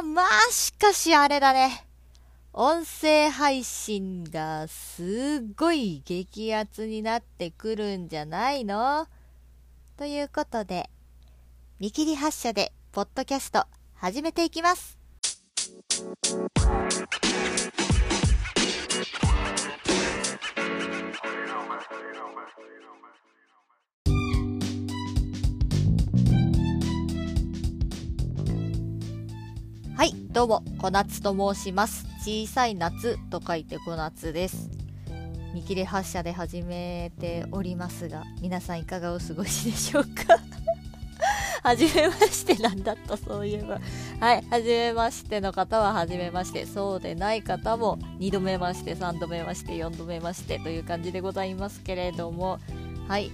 [0.00, 1.86] ー、まあ、しかしあれだね。
[2.52, 9.06] 音声配信がすっごい激アツになってくるんじゃないの？
[9.96, 10.90] ということで、
[11.78, 14.98] 見切り発車で、ポッドキャスト、始めていきます。
[30.00, 32.06] はい、どうも、小夏と申します。
[32.24, 34.70] 小さい夏と書いて小夏です。
[35.52, 40.38] 見切り発車で始めておりますが、皆さんいかがお過ごしでしょうか？
[41.62, 43.78] はじめましてなんだった、そういえば。
[44.20, 52.58] はい、はじめましての方ははじめまして、そうでない方も2度目まして、3度目まして、4度目ましてという感じでございますけれども、
[53.06, 53.30] はい、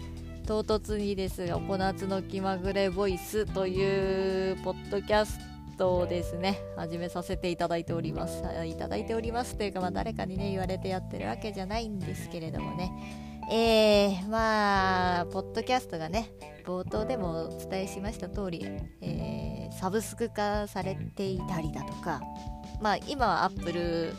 [0.49, 8.43] 唐突にですが、小夏の気まぐれボイスというポッドキャストをですね、始めさせていただいております。
[8.65, 12.93] いただいておりますというか、まあ、誰かにね、言われてやってるわけじゃないんですけれどもね、
[13.51, 16.31] えー、まあ、ポッドキャストがね、
[16.65, 18.67] 冒頭でもお伝えしました通り、
[19.01, 22.21] えー、サブスク化されていたりだとか、
[22.81, 24.15] まあ、今は Apple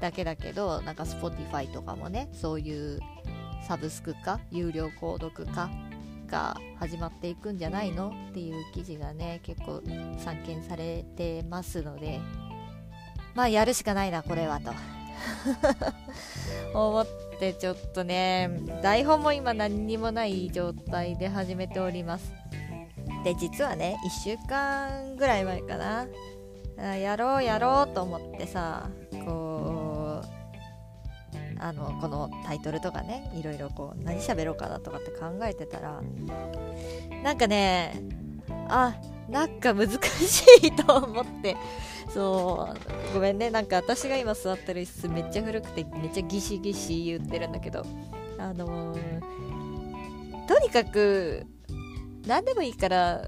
[0.00, 3.00] だけだけど、なんか Spotify とかもね、そういう
[3.66, 5.70] サブスク化、有料購読化
[6.34, 8.12] が始まっていくんじゃないの？
[8.30, 9.80] っていう記事がね、結構
[10.18, 12.18] 散見されてますので、
[13.36, 14.72] まあ、やるしかないな、これはと。
[16.74, 17.06] 思っ
[17.38, 18.50] てちょっとね
[18.82, 22.32] 台本も今何にもない状態で始めております。
[23.22, 26.06] で実はね1週間ぐらい前かな。
[26.96, 28.90] やろうやろうと思ってさ
[31.64, 36.02] あのこのタイトルとかねいろいろこう何喋ろうかなとかって考えてたら
[37.22, 38.02] なんかね
[38.68, 38.94] あ
[39.30, 41.56] なんか難しいと思って
[42.10, 42.68] そ
[43.10, 43.50] うごめんね。
[43.50, 47.86] なんか私が今座ってる椅子めっちゃ古くてめっちゃギシギシ言ってるんだけど
[48.36, 51.46] あのー、とにかく
[52.26, 53.26] 何でもいいから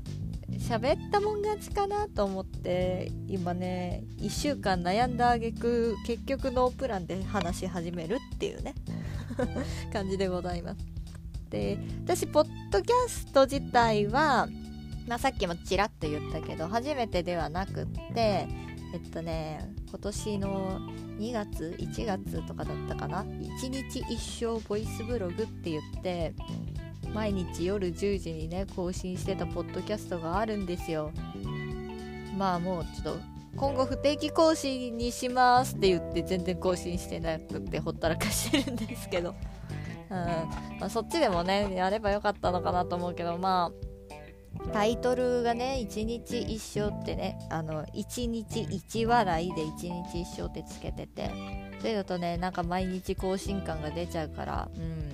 [0.69, 8.75] 喋ったもん勝ちかなと思って今ね1週間悩んだあげく結局ノープランで話し始めるっていうね
[9.93, 10.79] 感じでございます。
[11.51, 14.49] で私ポッドキャスト自体は
[15.07, 18.49] まあ、さっきもちらっと言ったけど初めてではなくって
[18.93, 20.81] えっとね今年の
[21.19, 26.35] 2月1月とかだったかな？1日1生ボイスブログって言って
[27.17, 31.13] 毎日夜10時にね更新してたポッドキャストがあるんですよ。
[32.37, 33.21] まあもうちょっと
[33.57, 39.35] 今後不定期更新にしますって言って全然更新してなくてほったらかしてるんですけど、
[40.11, 40.17] うん。
[40.79, 51.31] まあ、そっちでもねやればよかったのかなと思うけどまあタイトルがね、一日一生ってね、あの、一日一笑いで一日一生ってつけてて、
[51.81, 55.09] それだとね、なんか毎日更新感が出ちゃうから、うん、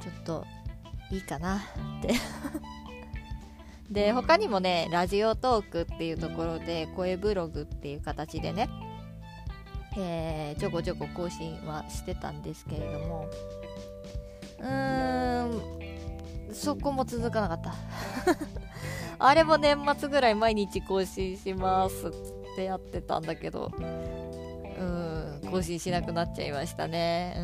[0.00, 0.44] ちょっと、
[1.10, 1.60] いいかなっ
[2.02, 2.14] て。
[3.90, 8.68] で、他にもね、ラジオトークっていうところで、声ブログっていう形でね、
[9.96, 13.28] えー、ちょこちょこ更新はしてたんですけれども、
[14.58, 15.76] うーん、
[16.52, 17.74] そこも続かなかった。
[19.18, 22.10] あれも年末ぐらい毎日更新しますっ
[22.56, 27.34] てやってたんだけどうん更新しなくなっちゃいましたね。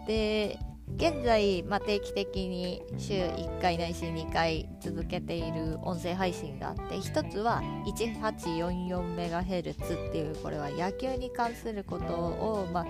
[0.00, 0.06] うん。
[0.06, 0.58] で
[0.94, 12.86] 現在、まあ、定期的に週1回ないし2回続けている音声配信があって1つは 1844MHz っていうこれは野球に関することを、まあ、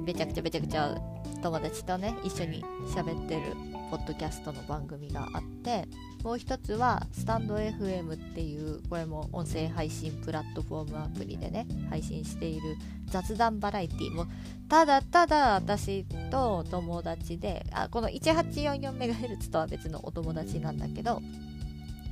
[0.00, 0.96] めちゃくちゃめちゃくちゃ
[1.42, 2.64] 友達とね一緒に
[2.94, 3.42] 喋ってる
[3.90, 5.86] ポッドキャストの番組があって
[6.24, 14.26] もう一つはスタンド FM っていうこれも音声配信プラットフォームアプリでね配信している雑談バラエティも
[14.68, 21.22] ただただ私と友達であこの 1844MHz とは別のお友達なんだけど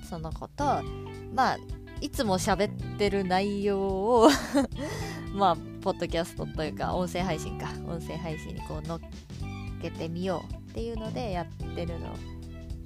[0.09, 0.65] その子と
[1.35, 1.59] まあ
[2.01, 4.29] いつも喋ってる内容を
[5.35, 7.69] まあポッドキャストというか音声配信か。
[7.87, 9.01] 音声配信にこう乗っ
[9.83, 12.15] けてみようっていうのでやってるの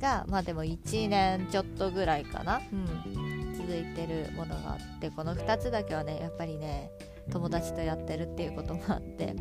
[0.00, 6.90] がまあでも1年ちょっとぐらいかな、うん、続いてるものがあってこの2つだけはねやっぱりね
[7.30, 9.36] 友達とやってるっていうこともあって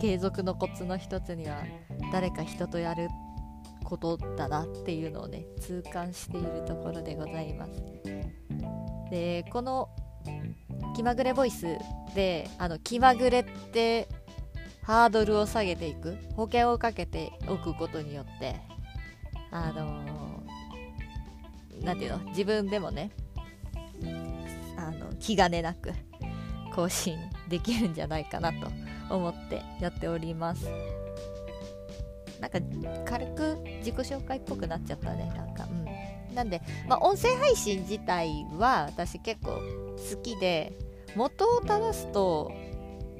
[0.00, 1.62] 継続のコツの一つには
[2.12, 3.08] 誰か人とやる
[3.84, 7.72] ことだなっていうのをね痛感しているところでございます。
[9.10, 9.88] でこの
[10.94, 11.78] 気まぐれボイス
[12.14, 14.08] であの気まぐれって
[14.82, 18.56] ハードルを下げていく保険をかけておくことによって
[19.50, 20.42] あの
[21.82, 22.18] 何、ー、ていうの？
[22.30, 23.10] 自分でもね
[24.76, 25.92] あの気兼ねなく
[26.74, 27.18] 更新
[27.48, 28.68] できるんじゃないかなと
[29.10, 30.66] 思ってやっております。
[32.40, 32.58] なんか
[33.04, 35.32] 軽く自己紹介っぽくなっちゃったね。
[35.36, 35.81] なんかうん。
[36.34, 40.72] なんで、まあ、音声配信自体は私結構好きで
[41.14, 42.52] 元を正すと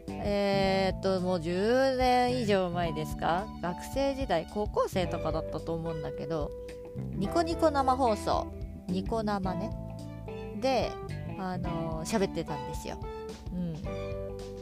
[0.08, 3.46] えー、っともう10年以上前ですか？
[3.60, 6.50] 学生時代高校生とかだったと思うんだけど
[7.16, 8.46] ニコニコ生放送
[8.88, 9.70] ニコ生ね。
[10.60, 10.90] で
[11.38, 12.96] あの喋、ってたんですよ、
[13.52, 13.71] うん、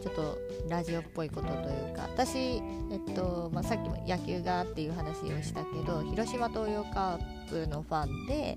[0.01, 0.39] ちょっと
[0.69, 8.57] ラジオっぽいことというか私、えっとまあ、さっきも野球がっていう話をしたけど広島東洋カープのファンで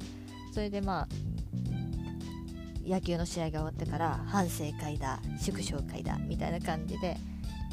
[0.54, 1.08] それでまあ
[2.86, 7.18] 野球の試合が終わってから反省会だ祝勝会だみたいな感じで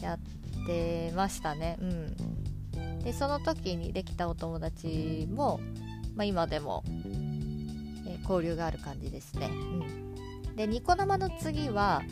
[0.01, 1.77] やってましたね。
[1.81, 3.01] うん。
[3.03, 5.61] でその時にできたお友達も、
[6.15, 6.85] まあ、今でも、
[8.07, 9.51] えー、交流がある感じですね。
[9.51, 10.57] うん。
[10.57, 12.03] でニコ生の次は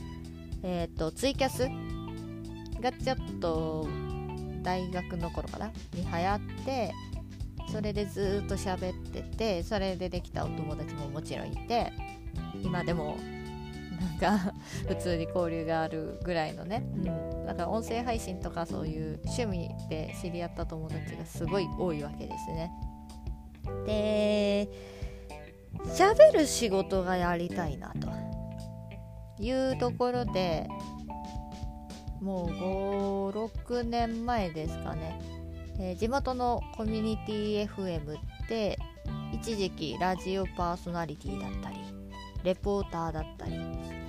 [0.62, 1.68] えっ、ー、とツイキャス
[2.80, 3.88] がちょっと
[4.62, 5.66] 大学の頃かな？
[5.94, 6.92] に流行って
[7.70, 11.92] それでずっと喋っててそれでできたお友達ももちろんいて
[12.62, 13.16] 今でも
[14.00, 14.54] なんか
[14.86, 22.70] 普通に交流があるぐらいのね、うん、だから音声配信とかそういう趣味で知り合った友達がすごい多いわけですね。
[23.86, 24.68] で
[25.84, 28.08] 喋る仕事がやりたいなと。
[29.40, 30.68] いうところで
[32.20, 35.20] もう56年前ですかね、
[35.78, 38.78] えー、地元のコミュニティ FM って
[39.32, 41.76] 一時期ラジオパーソナリティだったり
[42.42, 43.52] レポーターだったり、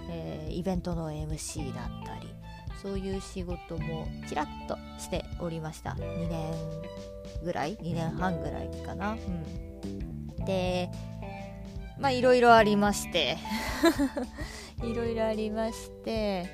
[0.09, 2.33] えー、イベントの MC だったり
[2.81, 5.91] そういう仕事もちらっとしておりました。
[5.91, 6.53] 2年
[7.43, 9.17] ぐらい？2年半ぐらいかな、
[10.37, 10.89] うん、で
[11.99, 13.37] まあいろいろありまして。
[14.83, 16.47] いろいろありまして、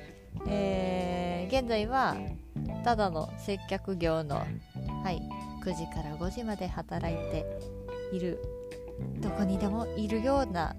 [0.48, 2.16] えー、現在は
[2.84, 4.44] ただの接客業の、は
[5.10, 5.22] い、
[5.64, 7.46] 9時から5時まで働いて
[8.12, 8.40] いる
[9.20, 10.74] どこにでもいるような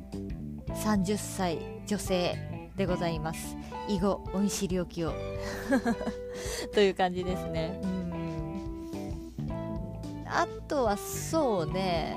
[0.70, 2.36] 30歳女性
[2.76, 3.58] でございます。
[3.88, 5.14] 以後お見知りおきを。
[6.74, 7.80] という感じですね。
[7.84, 9.48] うん。
[10.28, 12.16] あとはそうね。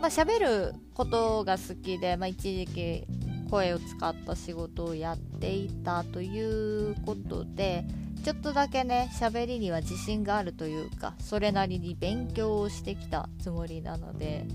[0.00, 3.06] まあ喋ることが好きで、まあ、一時期
[3.50, 7.84] 声を使った仕事をやっていたということで
[8.24, 14.46] ちょっとだけね喋りには自信があるというかそれなりに勉強をしてきたつもりなので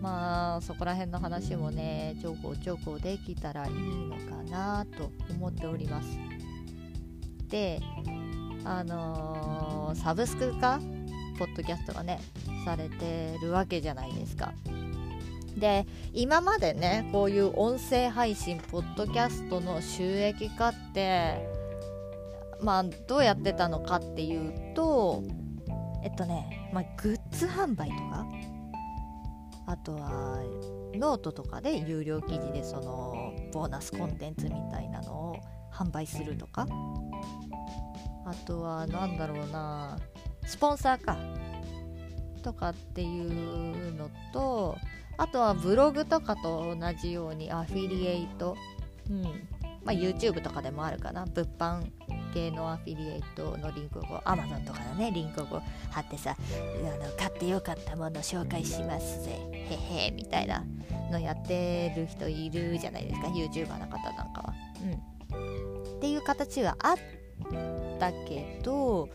[0.00, 6.18] まあそこら辺の話もねちょこちょこできたらいいのかなと思っております。
[7.48, 7.80] で
[8.64, 10.80] あのー、サブスクか？
[11.38, 12.20] ポッドキャストがね
[12.64, 14.52] されてるわけじゃないですか。
[15.56, 21.46] で今までねこういう音声配信ポッドキャストの収益化って
[22.62, 25.22] まあどうやってたのかっていうと
[26.04, 28.26] えっとね、まあ、グッズ販売とか
[29.66, 30.42] あとは
[30.94, 35.36] ノートとかで有料記事でそのボーナスコンテンツみたいなのを
[35.72, 36.66] 販売するとか
[38.26, 39.98] あとは何だろうな
[40.44, 41.16] スポンサーか
[42.42, 44.76] とかっていうのと
[45.22, 48.56] あとはブログとかと同じようにアフィリエイト、
[49.08, 49.22] うん。
[49.84, 51.26] まあ、YouTube とかでもあるかな。
[51.26, 51.92] 物販
[52.34, 55.46] 系のアフィリエイトのリンクを Amazon とかのねリンクを
[55.90, 59.38] 貼ってさあの買ってよかったもの紹介しますぜ。
[59.52, 60.64] へへみたいな
[61.12, 63.28] のやってる人いるじゃないですか。
[63.28, 64.54] YouTuber の方なんかは。
[64.82, 66.96] うん、っていう形はあっ
[68.00, 69.08] たけど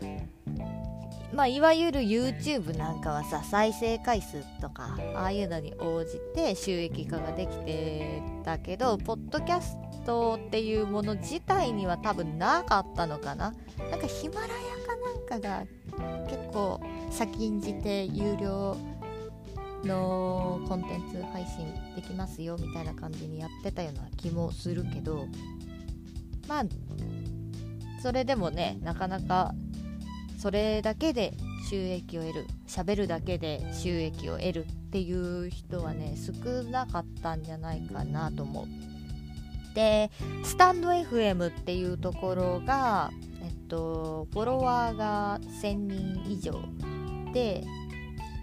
[1.38, 13.54] まあ、いわゆる YouTube なんかはさ再生回数とかああいうのに応じて収益化ができてたけどポッドキャストっていうもの自体には多分なかったのかな。
[13.88, 14.52] なんかヒマラヤ
[15.28, 16.80] かなんかが結構
[17.12, 18.76] 先んじて有料
[19.84, 25.28] のコンテンツ配信できますよみたいな感じにやってたような気もするけど。
[26.48, 26.64] まあ
[28.02, 29.54] それでもねなかなか
[30.38, 31.34] それだけで
[31.68, 38.66] 収益を得る喋るだけで収益を得るっていう人はね少なかったんじゃないかなと思う。
[39.74, 40.10] で
[40.44, 43.10] スタンド FM っていうところが
[43.42, 46.62] えっとフォロワーが1000人以上
[47.32, 47.64] で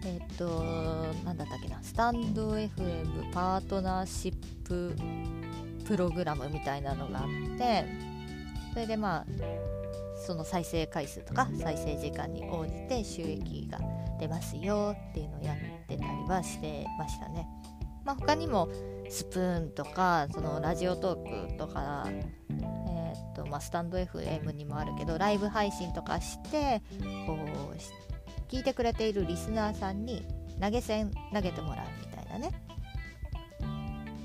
[0.06, 4.34] えっと何だったっけなスタンド FM パートナーシッ
[4.66, 4.96] プ
[5.86, 7.86] プログラムみたいなのがあって
[8.74, 9.25] それでまあ
[10.15, 13.79] その再生回数とか再生時間に応じて収益が
[14.19, 15.57] 出ますよっていうのをやっ
[15.88, 17.48] てたりはしてましたね。
[18.05, 18.69] まあ、他にも
[19.10, 26.84] スプーンとかそのラジオトークとか、えーとまあ、スタンド FM にもあるけどライブ配信とかして
[27.25, 30.24] こう聞いてくれているリスナーさんに
[30.62, 32.51] 投げ銭投げてもらうみたいなね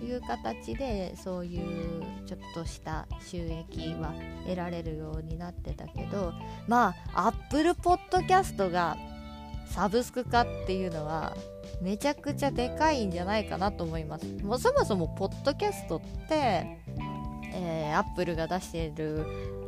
[0.04, 4.14] いう形でそういうちょっとした収益は
[4.44, 6.32] 得られるようになってたけど
[6.68, 8.96] まあ Apple Podcast が
[9.66, 11.36] サブスク化っていうのは
[11.80, 14.26] めちゃくちゃでかいんじゃないかなと思います。
[14.42, 16.78] もうそもそもポッドキャストって、
[17.54, 19.24] えー、Apple が出している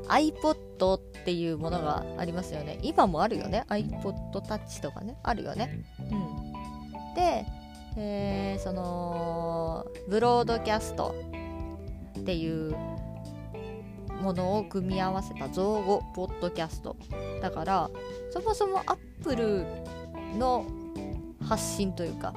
[0.08, 2.78] iPod っていうものがありますよね。
[2.82, 3.64] 今もあるよね。
[3.68, 5.16] iPod Touch とかね。
[5.22, 5.84] あるよね。
[6.00, 7.14] うん。
[7.14, 7.46] で、
[7.96, 11.14] え、そのブロードキャスト
[12.18, 12.74] っていう
[14.22, 16.96] ものを組み合わせた造語ポッドキャスト
[17.40, 17.90] だから
[18.30, 19.66] そもそもアップル
[20.38, 20.64] の
[21.44, 22.34] 発信というか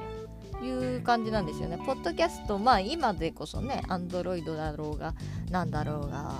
[0.62, 1.76] いう感じなんですよね。
[1.76, 5.14] ポッドキャストまあ今でこそねアンドロイドだろうが
[5.50, 6.32] なんだろうが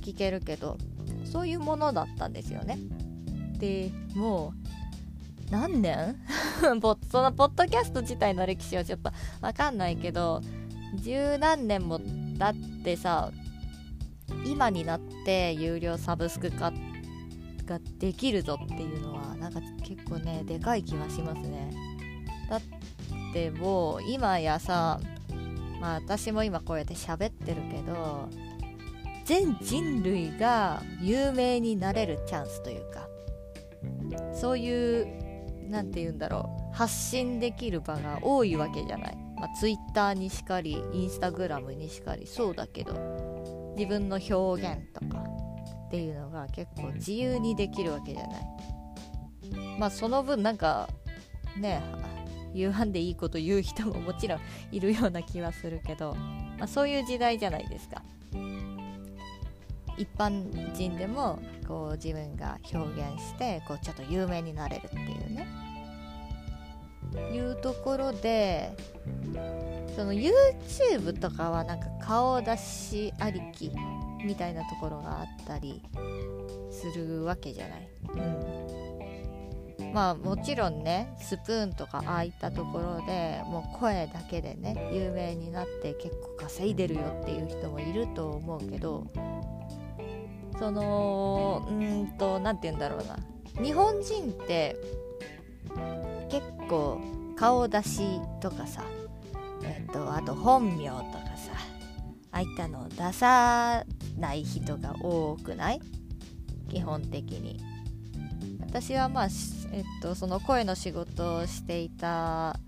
[0.00, 0.78] 聞けるけど
[1.24, 2.78] そういうものだったんですよね。
[3.58, 4.77] でもう
[5.50, 6.16] 何年？
[6.60, 10.42] そのポッドキャスト自体の歴史はちょっと分かんないけど
[10.96, 13.30] 十何年も経ってさ
[14.44, 16.72] 今になって有料サブスク化
[17.64, 21.70] ができるぞっていうのはなんか結構ねでかい気はしますね。
[22.48, 22.60] だっ
[23.32, 25.00] てもう今やさ
[25.80, 28.28] まあ私も今こうやって喋ってるけど
[29.24, 33.08] 全人類が有名になれるチャンスというか
[34.32, 35.27] そういう
[35.68, 36.74] 何て言うんだろう。
[36.74, 45.24] 発信できる場が多いわけじゃない、まあ、Twitter にしかりインスタグラムにしかりそうだけど自分の表現とか
[45.86, 49.78] っていうのが結構自由にできるわけじゃない。
[49.78, 50.88] まあその分なんか
[51.56, 51.82] ね
[52.54, 54.40] 言わんでいいこと言う人ももちろん
[54.72, 56.14] いるような気はするけど、
[56.58, 58.02] まあ、そういう時代じゃないですか。
[59.96, 65.46] 一般人でもこう自分が表現してこうちょっと有名になれるっていうね。
[67.32, 68.72] いうところで
[69.98, 73.72] その YouTube とかはなんか顔出しありき
[74.24, 75.82] みたいなところがあったり
[76.70, 77.88] するわけじゃない。
[79.78, 89.06] うん、まあもちろんねスプーンとかああいったところでもう声だけでね有名になって結構稼いでるよっていう人もいると思うけど
[90.58, 93.16] そのうんと何て言うんだろうな
[93.62, 94.76] 日本人って
[96.30, 97.00] 結構
[97.38, 98.82] 顔出しとかさ
[99.62, 101.02] えっとあと本名とか
[101.36, 101.52] さ
[102.32, 103.84] ああいったのを出さ
[104.18, 105.80] ない人が多くない？
[106.68, 107.60] 基本的に。
[108.60, 109.28] 私はまあ、
[109.72, 112.60] えっと、その声の仕事をしていた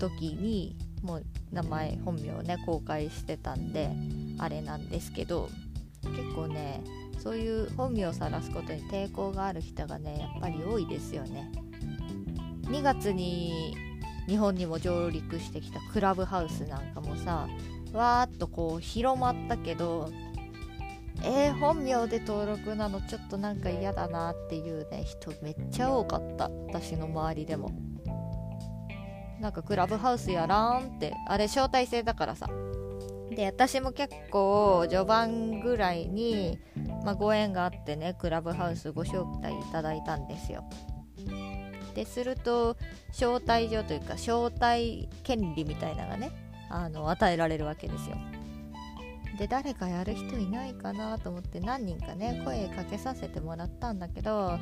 [0.00, 3.90] 時にもう名前本名をね公開してたんで
[4.38, 5.48] あれなんですけど
[6.02, 6.82] 結構ね
[7.22, 11.52] そういう本名を晒すことに抵抗がある人がねやっぱり多いですよね
[12.64, 13.76] 2月に
[14.26, 17.48] 日本にも上陸してきたクラブハウスなんかもさ
[17.92, 20.10] わーっとこう広まったけど
[21.22, 26.50] えー、本名で登録なのちょっとなんか嫌だなっていうね人めっちゃ多かった。
[26.68, 27.70] 私の周りでも。
[29.40, 32.48] なんかクラブハウスやらんってあれ招待制だからさ。
[33.30, 36.58] で私も結構序盤ぐらいに、
[37.04, 40.64] まあ、ご縁があってねクラブハウスご招待いただいたんですよ。
[41.94, 42.76] ですると
[43.10, 46.32] 招待状というか招待権利みたいなのがね
[46.70, 48.16] あの与えられるわけですよ。
[49.38, 54.58] で誰かやる人いないかなと思って何人かね声かけさせてもらったんだけど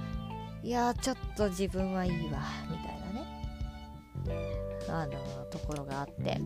[0.62, 3.27] いやちょっと自分はいいわみたいなね。
[4.89, 5.12] あの
[5.51, 6.41] ところがあって。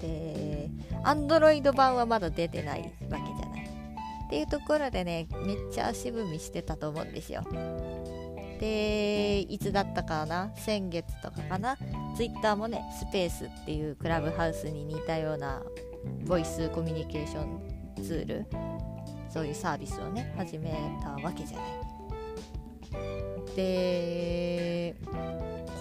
[0.00, 0.70] で
[1.04, 3.66] Android 版はまだ出てないわけじゃない。
[4.26, 7.44] っていうところでねめっちゃ足踏みしてたと思うんですよ。
[8.58, 10.50] でいつだったかな？
[10.56, 11.76] 先月とかかな
[12.16, 15.62] ？Twitter もねスペースっていうクラブハウスに似たような
[16.26, 17.60] ボイスコミュニケーション
[18.02, 18.46] ツール
[19.28, 20.72] そういうサービスをね始め
[21.02, 21.66] たわけじゃない。
[23.54, 24.96] で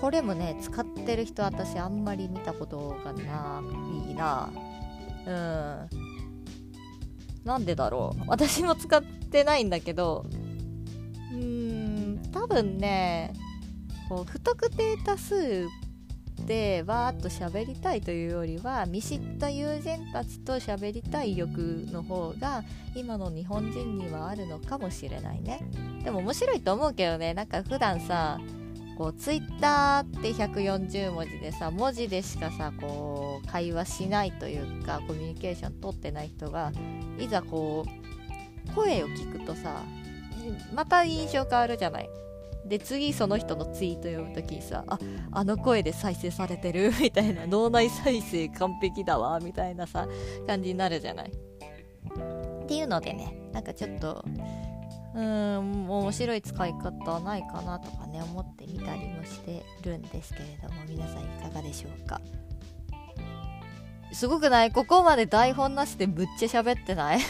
[0.01, 3.61] これもね使ってる人私あんまり見たことがな
[4.09, 4.49] いな。
[5.25, 5.89] うん。
[7.45, 8.23] なんでだろう？
[8.27, 10.25] 私も使ってないんだけど
[12.35, 13.33] 多分ね
[14.09, 15.67] こう不特定多数
[16.45, 21.57] でわーっと喋りたいというよりは見知った友人たちと喋りたい欲
[21.91, 22.63] の方が
[22.93, 25.61] 今の日本人にはあるのかもしれないね。
[26.03, 27.33] でも面白いと思うけどね。
[27.33, 28.37] なんか普段さ
[28.97, 36.73] こうツイッターって140文字でさ文字でしかさこう会話しないというかコミュニケーション取ってない人が
[37.17, 39.81] いざこう声を聞くとさ
[40.73, 42.09] また印象変わるじゃない。
[42.67, 44.97] で次その人のツイート読む時にさあ
[45.31, 50.07] あの声で再生されてる みたいな脳内再生完璧だわみたいなさ
[50.47, 51.31] 感じになるじゃない？
[51.31, 54.25] っていうのでねなんかちょっと
[55.13, 62.19] うーん面白い使い方ないかなとかね思ってみたりもしてるんですけれども皆さんいかがでしょうか？
[64.11, 64.71] すごくない？
[64.71, 67.19] ここまで台本なしでぶっちゃ喋ってない？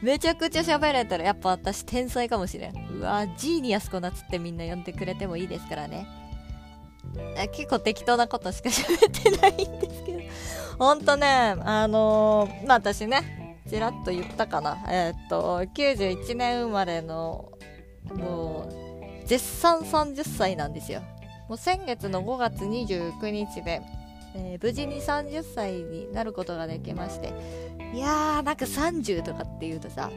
[0.00, 2.72] めちゃくちゃ喋れたらやっぱ私天才かもしれん。
[3.04, 6.06] わジーニアスコナツってみんな呼んでくれてもいいですからね。
[7.52, 10.20] 結構適当なことしか喋ってないんですけど。
[10.78, 14.78] ほんとねあのー、まあ私ねちらっと言ったかな。
[14.88, 17.52] えー、っと91年生まれの
[18.14, 18.68] も
[19.24, 21.02] う絶賛30歳なんですよ。
[21.48, 23.82] もう先月の5月29日で
[24.34, 27.32] えー、無事に30歳になることができまして。
[27.94, 30.10] いやーなんか30とかっていうとさ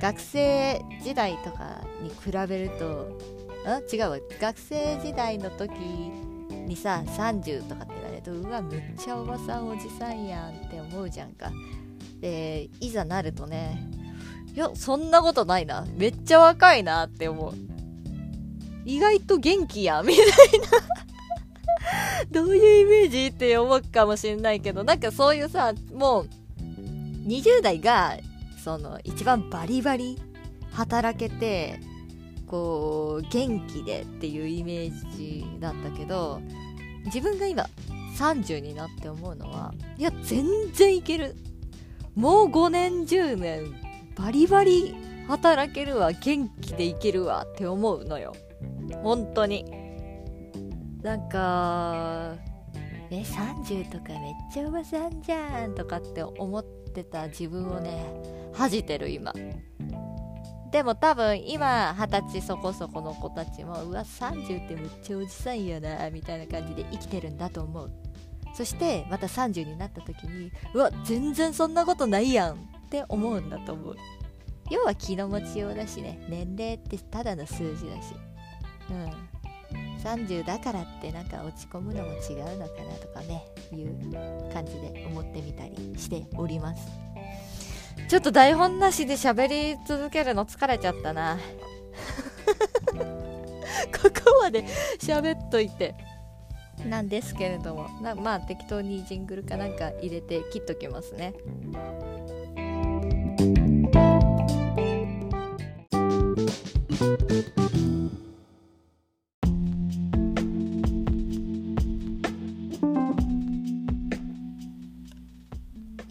[0.00, 3.18] 学生時代とかに比べると
[3.66, 3.80] あ？
[3.92, 4.18] 違うわ。
[4.40, 11.50] 学生時代の時にさ30とかってなるとうわむっちゃおばさんおじさんやんって思うじゃんか。
[12.20, 13.88] でいざなるとね
[14.54, 15.86] いやそんなことないな。
[15.96, 17.54] めっちゃ若いなって思う。
[18.84, 20.30] 意外と元気や みたいな。
[22.30, 23.26] どういうイメージ？
[23.26, 26.28] って思うかもしれないけど、なんかそういうさ、もう、
[27.26, 28.16] 20代が、
[28.62, 30.18] その、一番バリバリ
[30.72, 31.80] 働けて、
[32.46, 36.40] こう、元気でっていうイメージだったけど、
[37.06, 37.66] 自分が今、
[38.18, 41.34] 30になって思うのは、いや、全然いける。
[42.14, 43.74] もう5年、10年、
[44.16, 44.94] バリバリ
[45.28, 48.34] 働けるわ、元気でいけるわって思うのよ。
[49.02, 49.64] 本当に。
[51.02, 52.34] なんか
[53.10, 58.06] え30とかめっちゃおばさんじゃんとかって思ってた自分をね
[58.52, 59.32] 恥じてる今。
[60.70, 67.90] でも多分今二十歳そこそこの子たちもうわ30ってめっちゃおじさんやなみたいな感じで生きてるんだと思う。
[68.54, 72.56] そしてまた30になった時にうわ全然そんなことないやんっ
[72.88, 73.96] て思うんだと思う。
[74.70, 78.14] 要は気の持ちようだしね年齢ってただの数字だし。
[78.90, 79.39] うん。
[80.02, 86.88] 30だからってなんか落ち込むのも違うのかなとかねいう感じで思ってみたりしております。
[88.08, 91.38] ちょっと台本なしで喋り続けるの疲れちゃったな。
[92.90, 94.64] ここまで
[94.98, 95.94] 喋っといて。
[96.86, 97.88] なんですけれども。
[98.16, 101.34] まあ適当にジングルかなんか入れて切っときますね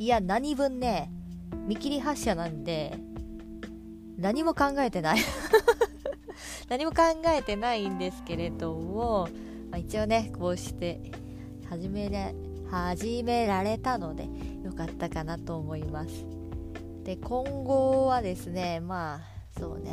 [0.10, 1.12] や何分ね
[1.67, 2.98] 見切り発車なんで
[4.17, 5.19] 何も考えてない。
[6.67, 9.28] 何も考えてないんですけれども、
[9.72, 11.02] まあ、一応ねこうして
[11.67, 12.36] 始めれ
[12.69, 14.30] 始められたので
[14.63, 16.26] よかったかなと思います。
[17.04, 19.91] で今後はですねまあそうね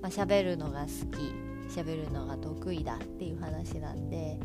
[0.00, 1.32] まあ、喋るのが好き
[1.68, 4.38] 喋るのが得意だっていう話なんで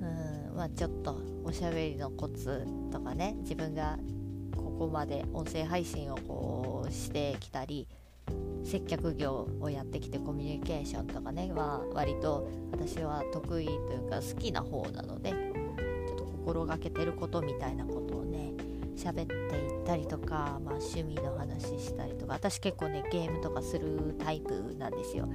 [0.00, 3.98] うんまあちょっとおしゃべりのコツとかね自分が
[4.54, 7.88] ここまで音声配信をこうしてきたり
[8.62, 18.52] 接客業をやってきてコミュニケーションとかねは割と私は得意というか好きな方なのでちょっと心がけてることみたいなことをね
[18.96, 25.28] 喋っていったりとか、まあ、趣味の話したりとか私結構ねゲームとかするタイプなんですよ。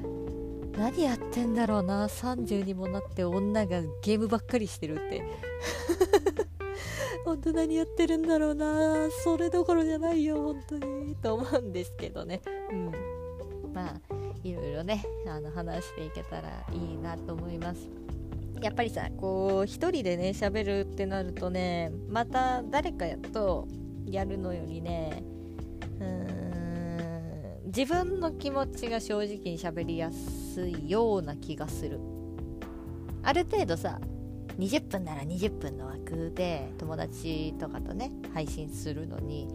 [0.78, 5.24] 何やってんだろうな30にもなって女がゲームばっかりしてるって。
[7.26, 12.42] 本当何やってるんだろうなそれどころじゃないよ本当にと思うんですけどね。
[12.72, 12.92] うん。
[13.74, 14.02] まあ
[14.44, 17.88] いろいろねあの話していけたらいいなと思います。
[18.62, 23.68] やっぱりさこう一人でね喋るってなるとねまた誰かやと
[24.06, 25.24] やるのよりね
[26.00, 26.45] うん。
[27.76, 32.00] 自分の気持ちが正直に喋りやすいような気がする。
[33.22, 34.00] ある程度さ
[34.58, 39.50] 20分なら20分の枠で友達とかとね配信するのに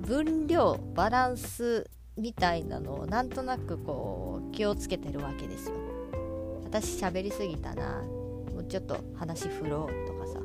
[0.00, 5.74] 分量バランスみたいなのをなんとなくこう気をつけてるわけですよ。
[6.64, 8.02] 私喋りすぎたな
[8.54, 10.40] もうちょっと話振ろうとかさ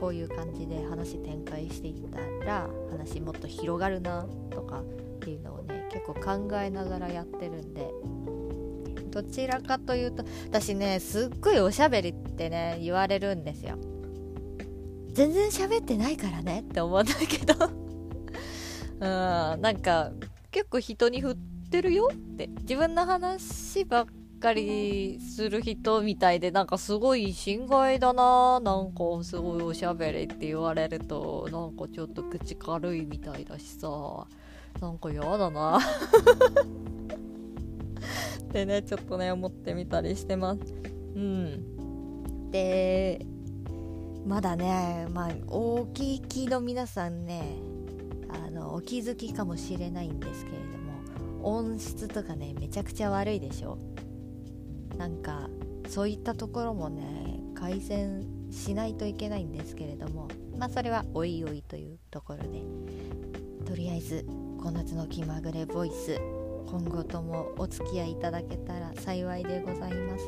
[0.00, 4.84] こういう感じで話展開していったら話もっと広がるなとかっ
[5.20, 7.90] ていうのをね結構考えながらやってるんで。
[9.10, 13.78] どちらかというと私ねすっごいおしゃべりってね言われるんですよ。
[15.12, 17.54] 全然喋ってないからねって思うんだけど。
[19.00, 20.12] うんなんか
[20.50, 21.36] 結構人に振っ
[21.70, 22.48] てるよって。
[22.62, 24.06] 自分の話ばっ
[24.40, 33.88] かりする人みたいでなんかすごい心外だななんかすごいおしゃべりって言われるとなんかちょっと口軽いみたいだしさ。
[34.80, 35.78] なんか嫌だな。
[38.48, 40.60] ってねちょっとね思ってみたりしてます。
[41.14, 42.50] うん。
[42.50, 43.24] で
[44.26, 47.56] まだねまあ大ききの皆さんね
[48.46, 53.78] あのお気づきかもしれないんですけれども音質とかねめちゃくちゃ悪いでしょ。
[54.96, 55.48] なんか
[55.88, 60.28] そういったところもね改善しないといけないんですけれども
[60.58, 62.62] まあそれはおいおいというところで
[63.64, 64.26] とりあえず
[64.58, 66.20] この夏の気まぐれボイス。
[66.70, 70.24] 今後ともお付き合いいただけたら幸いでございます。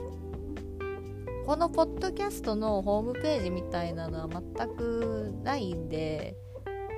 [1.45, 6.37] このポッドキャストのホームページみたいなのは全くないんで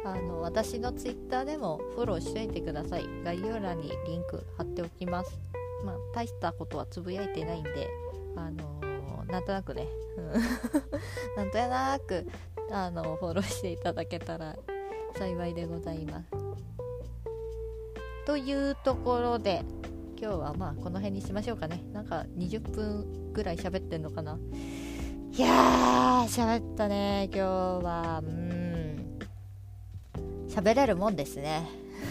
[0.05, 3.05] あの私の Twitter でもフォローしといてください。
[3.25, 5.41] 概要欄にリンク貼っておきます。
[5.85, 7.89] まあ大したことはつぶやいてないんで
[8.37, 9.89] あのー、なんとなくね。
[11.37, 12.27] なんとなく
[12.71, 14.57] あのフォローしていただけたら
[15.15, 16.42] 幸いでございます。
[18.27, 19.65] というところで
[20.21, 21.83] 今日はまあこの辺にしましょうかね。
[21.93, 24.39] なんか20分ぐらい喋ってんのかな。
[25.33, 27.47] いやー喋ったね今日
[27.85, 28.23] は。
[28.25, 29.19] うん。
[30.49, 31.69] 喋れるもんですね。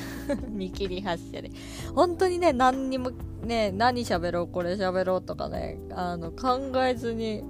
[0.49, 1.51] 見切り発車で。
[1.95, 3.11] 本当にね何にも
[3.43, 7.43] ね何喋ろうこれ喋ろうとかねあの考えずに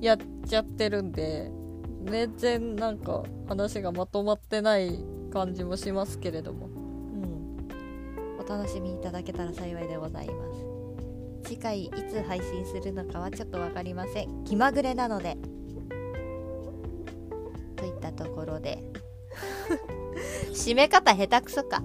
[0.00, 1.50] やっちゃってるんで
[2.04, 6.68] 全然なんか話がまとまってない感じもしますけれども、
[8.46, 10.76] お楽しみいただけたら幸いでございます。
[11.42, 14.44] 次回いつ配信するのかはちょっと分かりません。
[14.44, 15.36] 気まぐれなので。
[17.74, 18.78] といったところで。
[20.54, 21.82] 締め方下手くそか。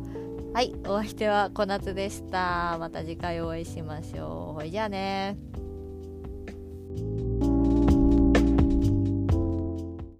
[0.53, 2.77] はいお相手は小夏でした。
[2.79, 4.59] また次回お会いしましょう。
[4.59, 5.37] ほいじゃあね。